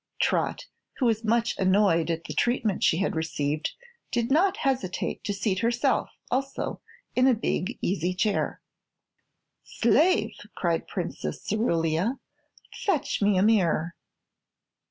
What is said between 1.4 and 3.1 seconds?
annoyed at the treatment she